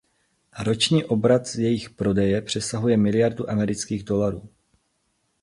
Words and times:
Roční 0.63 1.03
obrat 1.05 1.47
z 1.47 1.55
jejich 1.55 1.89
prodeje 1.89 2.41
přesahuje 2.41 2.97
miliardu 2.97 3.49
amerických 3.49 4.03
dolarů. 4.03 4.49